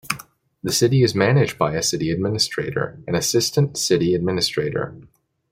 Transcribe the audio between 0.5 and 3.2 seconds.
The city is managed by a city administrator and